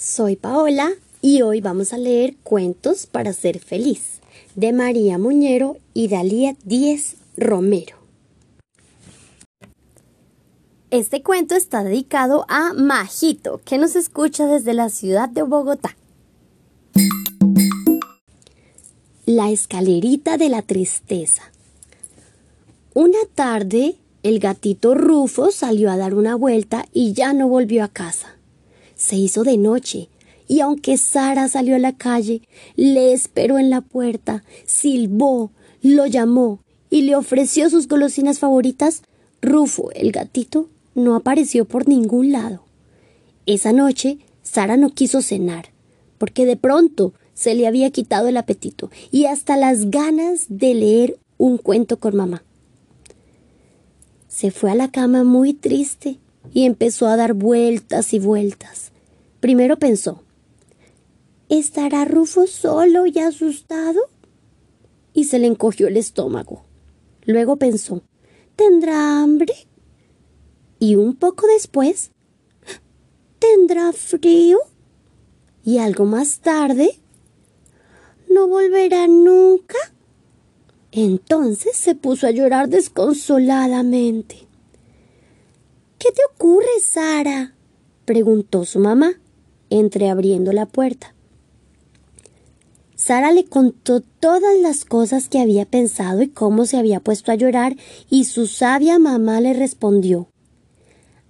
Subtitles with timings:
[0.00, 4.20] soy Paola y hoy vamos a leer Cuentos para ser feliz
[4.54, 7.96] de María Muñero y Dalía Díez Romero.
[10.90, 15.94] Este cuento está dedicado a Majito, que nos escucha desde la ciudad de Bogotá.
[19.26, 21.42] La escalerita de la tristeza.
[22.94, 27.88] Una tarde, el gatito Rufo salió a dar una vuelta y ya no volvió a
[27.88, 28.39] casa.
[29.00, 30.10] Se hizo de noche,
[30.46, 32.42] y aunque Sara salió a la calle,
[32.76, 36.60] le esperó en la puerta, silbó, lo llamó
[36.90, 39.00] y le ofreció sus golosinas favoritas,
[39.40, 42.62] Rufo, el gatito, no apareció por ningún lado.
[43.46, 45.70] Esa noche, Sara no quiso cenar,
[46.18, 51.18] porque de pronto se le había quitado el apetito y hasta las ganas de leer
[51.38, 52.44] un cuento con mamá.
[54.28, 56.18] Se fue a la cama muy triste
[56.52, 58.90] y empezó a dar vueltas y vueltas.
[59.40, 60.22] Primero pensó,
[61.48, 64.00] ¿estará Rufo solo y asustado?
[65.14, 66.64] Y se le encogió el estómago.
[67.24, 68.02] Luego pensó,
[68.54, 69.54] ¿tendrá hambre?
[70.78, 72.10] Y un poco después,
[73.38, 74.58] ¿tendrá frío?
[75.64, 76.98] Y algo más tarde,
[78.28, 79.78] ¿no volverá nunca?
[80.92, 84.46] Entonces se puso a llorar desconsoladamente.
[85.98, 87.54] ¿Qué te ocurre, Sara?
[88.04, 89.20] preguntó su mamá,
[89.70, 91.14] entreabriendo la puerta.
[92.96, 97.34] Sara le contó todas las cosas que había pensado y cómo se había puesto a
[97.34, 97.74] llorar,
[98.10, 100.28] y su sabia mamá le respondió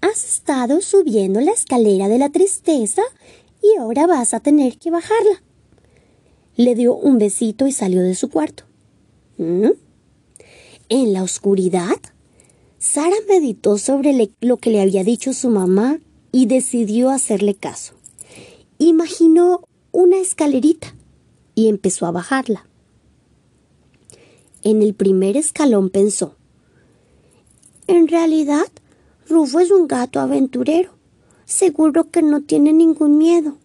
[0.00, 3.02] Has estado subiendo la escalera de la tristeza
[3.62, 5.40] y ahora vas a tener que bajarla.
[6.56, 8.64] Le dio un besito y salió de su cuarto.
[9.38, 9.70] ¿Mm?
[10.88, 11.96] En la oscuridad,
[12.78, 16.00] Sara meditó sobre lo que le había dicho su mamá
[16.32, 17.94] y decidió hacerle caso.
[18.84, 20.92] Imaginó una escalerita
[21.54, 22.66] y empezó a bajarla.
[24.64, 26.34] En el primer escalón pensó,
[27.86, 28.66] en realidad,
[29.28, 30.90] Rufo es un gato aventurero.
[31.44, 33.56] Seguro que no tiene ningún miedo.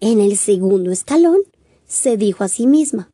[0.00, 1.38] En el segundo escalón,
[1.86, 3.08] se dijo a sí misma,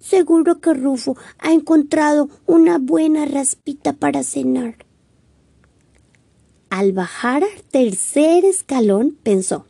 [0.00, 4.78] Seguro que Rufo ha encontrado una buena raspita para cenar.
[6.70, 9.67] Al bajar al tercer escalón pensó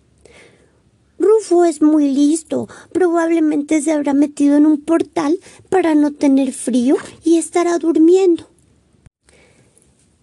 [1.28, 2.69] Rufo es muy listo.
[2.93, 8.49] Probablemente se habrá metido en un portal para no tener frío y estará durmiendo.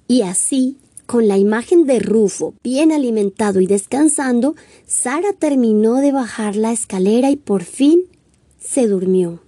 [0.07, 4.55] Y así, con la imagen de Rufo bien alimentado y descansando,
[4.87, 8.01] Sara terminó de bajar la escalera y por fin
[8.59, 9.41] se durmió.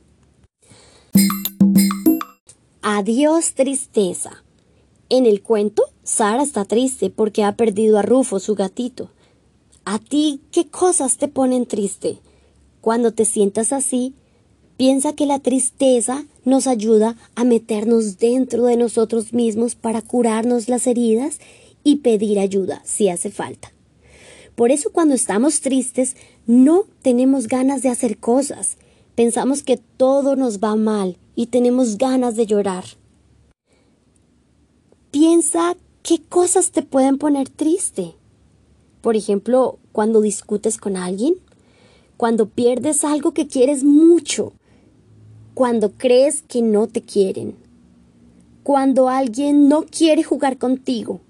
[2.83, 4.43] Adiós tristeza.
[5.09, 9.09] En el cuento, Sara está triste porque ha perdido a Rufo, su gatito.
[9.89, 12.19] ¿A ti qué cosas te ponen triste?
[12.81, 14.13] Cuando te sientas así,
[14.75, 20.87] piensa que la tristeza nos ayuda a meternos dentro de nosotros mismos para curarnos las
[20.87, 21.39] heridas
[21.85, 23.71] y pedir ayuda si hace falta.
[24.55, 28.77] Por eso cuando estamos tristes no tenemos ganas de hacer cosas
[29.17, 32.83] Pensamos que todo nos va mal y tenemos ganas de llorar.
[35.09, 38.13] Piensa qué cosas te pueden poner triste.
[39.01, 41.35] Por ejemplo, cuando discutes con alguien,
[42.17, 44.53] cuando pierdes algo que quieres mucho,
[45.53, 47.55] cuando crees que no te quieren,
[48.63, 51.21] cuando alguien no quiere jugar contigo,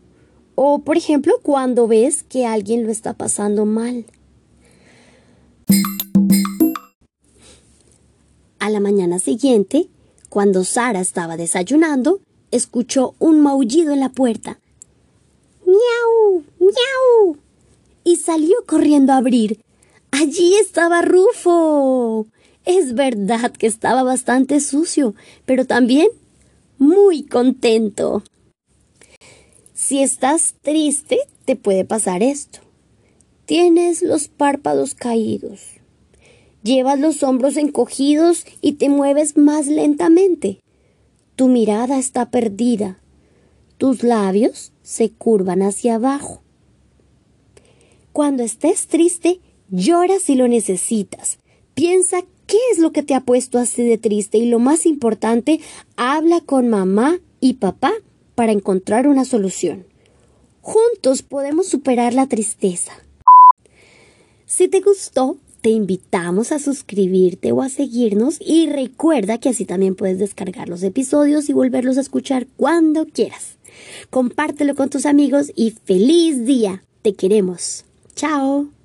[0.55, 4.05] o por ejemplo, cuando ves que alguien lo está pasando mal.
[8.59, 9.88] A la mañana siguiente,
[10.29, 12.19] cuando Sara estaba desayunando,
[12.51, 14.59] escuchó un maullido en la puerta.
[15.66, 16.44] ¡Miau!
[16.59, 17.38] ¡Miau!
[18.07, 19.59] Y salió corriendo a abrir.
[20.12, 22.28] Allí estaba Rufo.
[22.63, 25.14] Es verdad que estaba bastante sucio,
[25.46, 26.08] pero también
[26.78, 28.23] muy contento.
[29.73, 32.59] Si estás triste, te puede pasar esto.
[33.46, 35.59] Tienes los párpados caídos,
[36.64, 40.61] Llevas los hombros encogidos y te mueves más lentamente.
[41.35, 43.02] Tu mirada está perdida.
[43.78, 46.41] Tus labios se curvan hacia abajo.
[48.17, 51.37] Cuando estés triste, llora si lo necesitas.
[51.75, 55.59] Piensa qué es lo que te ha puesto así de triste y lo más importante,
[55.97, 57.93] habla con mamá y papá
[58.34, 59.85] para encontrar una solución.
[60.61, 62.91] Juntos podemos superar la tristeza.
[64.47, 69.93] Si te gustó, te invitamos a suscribirte o a seguirnos y recuerda que así también
[69.93, 73.58] puedes descargar los episodios y volverlos a escuchar cuando quieras.
[74.09, 76.81] Compártelo con tus amigos y feliz día.
[77.03, 77.84] Te queremos.
[78.17, 78.77] Ciao.